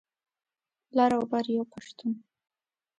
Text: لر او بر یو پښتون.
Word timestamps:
لر 0.95 1.11
او 1.17 1.23
بر 1.31 1.45
یو 1.57 1.63
پښتون. 1.73 2.13